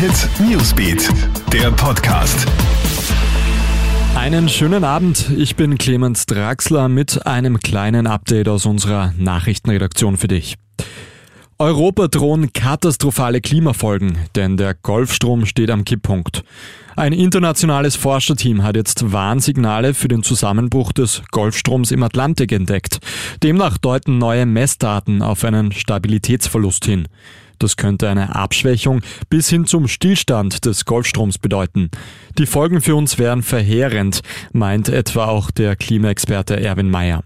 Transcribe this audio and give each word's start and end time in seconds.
Hit 0.00 0.30
Newsbeat, 0.40 1.10
der 1.52 1.70
Podcast. 1.72 2.46
Einen 4.16 4.48
schönen 4.48 4.82
Abend, 4.82 5.28
ich 5.36 5.56
bin 5.56 5.76
Clemens 5.76 6.24
Draxler 6.24 6.88
mit 6.88 7.26
einem 7.26 7.58
kleinen 7.58 8.06
Update 8.06 8.48
aus 8.48 8.64
unserer 8.64 9.12
Nachrichtenredaktion 9.18 10.16
für 10.16 10.28
dich. 10.28 10.56
Europa 11.60 12.08
drohen 12.08 12.54
katastrophale 12.54 13.42
Klimafolgen, 13.42 14.16
denn 14.34 14.56
der 14.56 14.72
Golfstrom 14.72 15.44
steht 15.44 15.70
am 15.70 15.84
Kipppunkt. 15.84 16.42
Ein 16.96 17.12
internationales 17.12 17.96
Forscherteam 17.96 18.62
hat 18.62 18.76
jetzt 18.76 19.12
Warnsignale 19.12 19.92
für 19.92 20.08
den 20.08 20.22
Zusammenbruch 20.22 20.92
des 20.92 21.20
Golfstroms 21.30 21.90
im 21.90 22.02
Atlantik 22.02 22.52
entdeckt. 22.52 23.00
Demnach 23.42 23.76
deuten 23.76 24.16
neue 24.16 24.46
Messdaten 24.46 25.20
auf 25.20 25.44
einen 25.44 25.70
Stabilitätsverlust 25.70 26.86
hin. 26.86 27.08
Das 27.58 27.76
könnte 27.76 28.08
eine 28.08 28.34
Abschwächung 28.34 29.02
bis 29.28 29.50
hin 29.50 29.66
zum 29.66 29.86
Stillstand 29.86 30.64
des 30.64 30.86
Golfstroms 30.86 31.36
bedeuten. 31.36 31.90
Die 32.38 32.46
Folgen 32.46 32.80
für 32.80 32.96
uns 32.96 33.18
wären 33.18 33.42
verheerend, 33.42 34.22
meint 34.54 34.88
etwa 34.88 35.26
auch 35.26 35.50
der 35.50 35.76
Klimaexperte 35.76 36.58
Erwin 36.58 36.88
Mayer. 36.88 37.22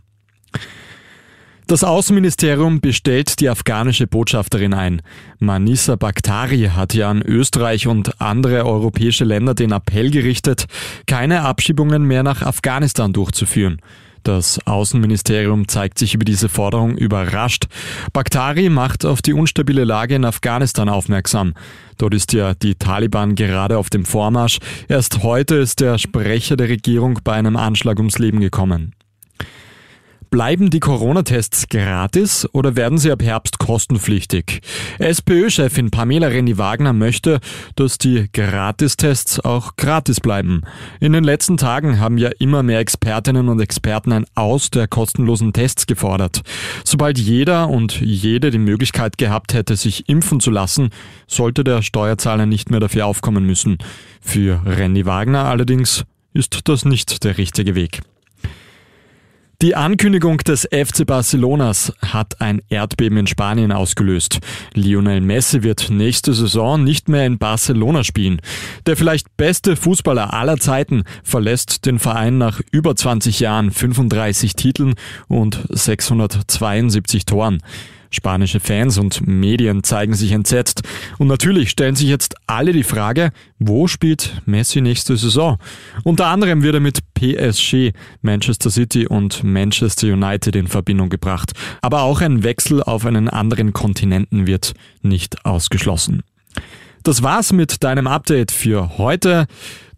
Das 1.66 1.82
Außenministerium 1.82 2.82
bestellt 2.82 3.40
die 3.40 3.48
afghanische 3.48 4.06
Botschafterin 4.06 4.74
ein. 4.74 5.00
Manisa 5.38 5.96
Bakhtari 5.96 6.70
hat 6.74 6.92
ja 6.92 7.08
an 7.08 7.22
Österreich 7.22 7.86
und 7.86 8.20
andere 8.20 8.66
europäische 8.66 9.24
Länder 9.24 9.54
den 9.54 9.72
Appell 9.72 10.10
gerichtet, 10.10 10.66
keine 11.06 11.40
Abschiebungen 11.40 12.04
mehr 12.04 12.22
nach 12.22 12.42
Afghanistan 12.42 13.14
durchzuführen. 13.14 13.80
Das 14.24 14.58
Außenministerium 14.66 15.66
zeigt 15.66 15.98
sich 15.98 16.14
über 16.14 16.26
diese 16.26 16.50
Forderung 16.50 16.98
überrascht. 16.98 17.66
Bakhtari 18.12 18.68
macht 18.68 19.06
auf 19.06 19.22
die 19.22 19.32
unstabile 19.32 19.84
Lage 19.84 20.16
in 20.16 20.26
Afghanistan 20.26 20.90
aufmerksam. 20.90 21.54
Dort 21.96 22.12
ist 22.12 22.34
ja 22.34 22.54
die 22.54 22.74
Taliban 22.74 23.36
gerade 23.36 23.78
auf 23.78 23.88
dem 23.88 24.04
Vormarsch. 24.04 24.58
Erst 24.88 25.22
heute 25.22 25.56
ist 25.56 25.80
der 25.80 25.96
Sprecher 25.96 26.56
der 26.56 26.68
Regierung 26.68 27.20
bei 27.24 27.32
einem 27.32 27.56
Anschlag 27.56 27.98
ums 27.98 28.18
Leben 28.18 28.40
gekommen. 28.40 28.94
Bleiben 30.34 30.68
die 30.68 30.80
Corona-Tests 30.80 31.68
gratis 31.68 32.44
oder 32.52 32.74
werden 32.74 32.98
sie 32.98 33.12
ab 33.12 33.22
Herbst 33.22 33.60
kostenpflichtig? 33.60 34.62
SPÖ-Chefin 34.98 35.92
Pamela 35.92 36.26
Renny-Wagner 36.26 36.92
möchte, 36.92 37.38
dass 37.76 37.98
die 37.98 38.26
Gratistests 38.32 39.38
auch 39.38 39.76
gratis 39.76 40.18
bleiben. 40.18 40.62
In 40.98 41.12
den 41.12 41.22
letzten 41.22 41.56
Tagen 41.56 42.00
haben 42.00 42.18
ja 42.18 42.30
immer 42.40 42.64
mehr 42.64 42.80
Expertinnen 42.80 43.48
und 43.48 43.60
Experten 43.60 44.10
ein 44.10 44.26
Aus 44.34 44.70
der 44.70 44.88
kostenlosen 44.88 45.52
Tests 45.52 45.86
gefordert. 45.86 46.42
Sobald 46.82 47.16
jeder 47.16 47.68
und 47.68 48.00
jede 48.00 48.50
die 48.50 48.58
Möglichkeit 48.58 49.18
gehabt 49.18 49.54
hätte, 49.54 49.76
sich 49.76 50.08
impfen 50.08 50.40
zu 50.40 50.50
lassen, 50.50 50.90
sollte 51.28 51.62
der 51.62 51.80
Steuerzahler 51.80 52.46
nicht 52.46 52.72
mehr 52.72 52.80
dafür 52.80 53.06
aufkommen 53.06 53.46
müssen. 53.46 53.78
Für 54.20 54.62
Renny-Wagner 54.66 55.44
allerdings 55.44 56.02
ist 56.32 56.62
das 56.64 56.84
nicht 56.84 57.22
der 57.22 57.38
richtige 57.38 57.76
Weg. 57.76 58.00
Die 59.62 59.76
Ankündigung 59.76 60.38
des 60.38 60.68
FC 60.70 61.06
Barcelonas 61.06 61.92
hat 62.02 62.40
ein 62.40 62.60
Erdbeben 62.68 63.18
in 63.18 63.26
Spanien 63.28 63.70
ausgelöst. 63.70 64.40
Lionel 64.74 65.20
Messi 65.20 65.62
wird 65.62 65.90
nächste 65.90 66.34
Saison 66.34 66.82
nicht 66.82 67.08
mehr 67.08 67.24
in 67.24 67.38
Barcelona 67.38 68.02
spielen. 68.02 68.40
Der 68.86 68.96
vielleicht 68.96 69.36
beste 69.36 69.76
Fußballer 69.76 70.34
aller 70.34 70.56
Zeiten 70.56 71.04
verlässt 71.22 71.86
den 71.86 72.00
Verein 72.00 72.36
nach 72.36 72.60
über 72.72 72.96
20 72.96 73.40
Jahren, 73.40 73.70
35 73.70 74.54
Titeln 74.54 74.94
und 75.28 75.60
672 75.70 77.24
Toren. 77.24 77.62
Spanische 78.14 78.60
Fans 78.60 78.98
und 78.98 79.26
Medien 79.26 79.82
zeigen 79.82 80.14
sich 80.14 80.32
entsetzt. 80.32 80.82
Und 81.18 81.26
natürlich 81.26 81.70
stellen 81.70 81.96
sich 81.96 82.08
jetzt 82.08 82.36
alle 82.46 82.72
die 82.72 82.82
Frage, 82.82 83.30
wo 83.58 83.86
spielt 83.86 84.42
Messi 84.46 84.80
nächste 84.80 85.16
Saison? 85.16 85.58
Unter 86.04 86.26
anderem 86.26 86.62
wird 86.62 86.74
er 86.74 86.80
mit 86.80 87.00
PSG, 87.14 87.92
Manchester 88.22 88.70
City 88.70 89.06
und 89.06 89.42
Manchester 89.44 90.06
United 90.08 90.56
in 90.56 90.68
Verbindung 90.68 91.08
gebracht. 91.08 91.52
Aber 91.82 92.02
auch 92.02 92.20
ein 92.20 92.42
Wechsel 92.42 92.82
auf 92.82 93.04
einen 93.04 93.28
anderen 93.28 93.72
Kontinenten 93.72 94.46
wird 94.46 94.74
nicht 95.02 95.44
ausgeschlossen. 95.44 96.22
Das 97.02 97.22
war's 97.22 97.52
mit 97.52 97.84
deinem 97.84 98.06
Update 98.06 98.50
für 98.50 98.96
heute. 98.96 99.46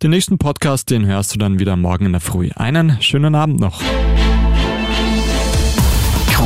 Den 0.02 0.10
nächsten 0.10 0.38
Podcast, 0.38 0.90
den 0.90 1.06
hörst 1.06 1.34
du 1.34 1.38
dann 1.38 1.60
wieder 1.60 1.76
morgen 1.76 2.06
in 2.06 2.12
der 2.12 2.20
Früh. 2.20 2.50
Einen 2.56 3.00
schönen 3.00 3.36
Abend 3.36 3.60
noch. 3.60 3.80